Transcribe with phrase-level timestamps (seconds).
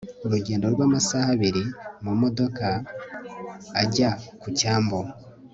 [0.25, 1.63] urugendo rw amasaha abiri
[2.03, 2.67] mu modoka
[3.81, 4.09] ajya
[4.41, 4.99] ku cyambu